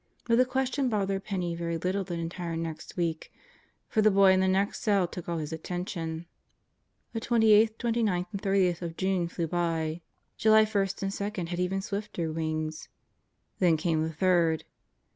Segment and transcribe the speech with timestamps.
[0.25, 3.31] But the question bothered Penney very little the entire next week,
[3.87, 6.25] for the boy in the next cell took all his attention.
[7.13, 10.01] The 28th, 29th, and 30th of June flew by.
[10.37, 12.89] July 1 and 2 had even swifter wings.
[13.59, 14.63] Then came the 3rd.